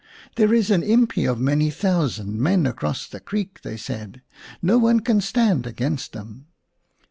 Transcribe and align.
"There 0.35 0.51
is 0.51 0.71
an 0.71 0.81
iinpi 0.81 1.27
l 1.27 1.31
of 1.33 1.39
many 1.39 1.69
thousand 1.69 2.39
men 2.39 2.65
across 2.65 3.05
the 3.07 3.19
creek," 3.19 3.61
they 3.61 3.77
said; 3.77 4.23
"no 4.59 4.79
one 4.79 5.01
can 5.01 5.21
stand 5.21 5.67
against 5.67 6.13
them." 6.13 6.47